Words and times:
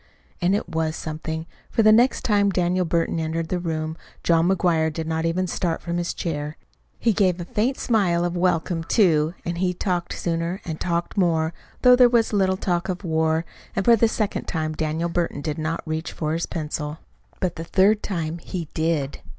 And 0.41 0.55
it 0.55 0.67
was 0.67 0.95
something; 0.95 1.45
for 1.69 1.83
the 1.83 1.91
next 1.91 2.21
time 2.23 2.49
Daniel 2.49 2.85
Burton 2.85 3.19
entered 3.19 3.49
the 3.49 3.59
room, 3.59 3.95
John 4.23 4.49
McGuire 4.49 4.91
did 4.91 5.05
not 5.05 5.27
even 5.27 5.45
start 5.45 5.79
from 5.79 5.97
his 5.97 6.15
chair. 6.15 6.57
He 6.97 7.13
gave 7.13 7.39
a 7.39 7.45
faint 7.45 7.77
smile 7.77 8.25
of 8.25 8.35
welcome, 8.35 8.83
too, 8.83 9.35
and 9.45 9.59
he 9.59 9.75
talked 9.75 10.13
sooner, 10.15 10.59
and 10.65 10.79
talked 10.81 11.17
more 11.17 11.53
though 11.83 11.95
there 11.95 12.09
was 12.09 12.33
little 12.33 12.57
of 12.65 13.03
war 13.03 13.43
talk; 13.45 13.53
and 13.75 13.85
for 13.85 13.95
the 13.95 14.07
second 14.07 14.45
time 14.47 14.73
Daniel 14.73 15.07
Burton 15.07 15.39
did 15.41 15.59
not 15.59 15.83
reach 15.87 16.11
for 16.13 16.33
his 16.33 16.47
pencil. 16.47 16.97
But 17.39 17.55
the 17.55 17.63
third 17.63 18.01
time 18.01 18.39
he 18.39 18.69
did. 18.73 19.21